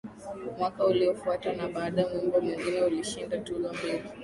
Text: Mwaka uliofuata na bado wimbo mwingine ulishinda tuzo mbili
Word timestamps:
Mwaka 0.57 0.85
uliofuata 0.85 1.53
na 1.53 1.67
bado 1.67 2.05
wimbo 2.13 2.41
mwingine 2.41 2.81
ulishinda 2.81 3.37
tuzo 3.37 3.73
mbili 3.73 4.03